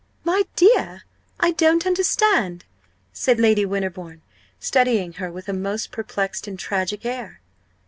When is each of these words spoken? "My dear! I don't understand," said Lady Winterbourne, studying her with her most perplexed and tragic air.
"My 0.23 0.45
dear! 0.55 1.03
I 1.39 1.51
don't 1.51 1.85
understand," 1.85 2.65
said 3.13 3.39
Lady 3.39 3.65
Winterbourne, 3.65 4.23
studying 4.59 5.13
her 5.21 5.31
with 5.31 5.45
her 5.45 5.53
most 5.53 5.91
perplexed 5.91 6.47
and 6.47 6.57
tragic 6.57 7.05
air. 7.05 7.39